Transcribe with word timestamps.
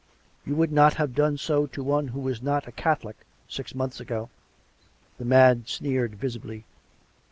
''You 0.47 0.55
would 0.55 0.71
not 0.71 0.95
have 0.95 1.13
done 1.13 1.37
so 1.37 1.67
to 1.67 1.83
one 1.83 2.07
who 2.07 2.19
was 2.21 2.41
not 2.41 2.67
a 2.67 2.71
Catholic, 2.71 3.17
six 3.47 3.75
months 3.75 3.99
ago." 3.99 4.31
The 5.19 5.25
man 5.25 5.65
sneered 5.67 6.15
visibly. 6.15 6.65